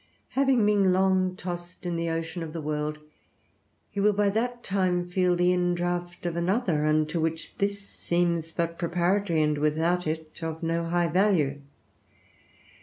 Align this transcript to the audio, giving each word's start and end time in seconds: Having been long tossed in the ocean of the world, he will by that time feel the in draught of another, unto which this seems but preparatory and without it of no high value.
Having 0.29 0.65
been 0.65 0.93
long 0.93 1.35
tossed 1.35 1.85
in 1.85 1.95
the 1.95 2.09
ocean 2.09 2.41
of 2.41 2.53
the 2.53 2.61
world, 2.61 2.97
he 3.91 3.99
will 3.99 4.13
by 4.13 4.31
that 4.31 4.63
time 4.63 5.07
feel 5.07 5.35
the 5.35 5.51
in 5.53 5.75
draught 5.75 6.25
of 6.25 6.35
another, 6.35 6.87
unto 6.87 7.21
which 7.21 7.55
this 7.59 7.87
seems 7.87 8.51
but 8.51 8.79
preparatory 8.79 9.43
and 9.43 9.59
without 9.59 10.07
it 10.07 10.41
of 10.41 10.63
no 10.63 10.85
high 10.85 11.05
value. 11.07 11.61